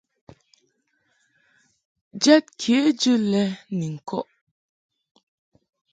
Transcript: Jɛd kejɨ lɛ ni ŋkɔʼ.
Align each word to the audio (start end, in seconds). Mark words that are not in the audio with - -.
Jɛd 2.23 2.45
kejɨ 2.59 3.13
lɛ 3.31 3.43
ni 3.77 3.87
ŋkɔʼ. 3.95 4.27